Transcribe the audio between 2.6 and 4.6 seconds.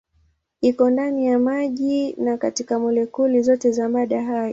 molekuli zote za mada hai.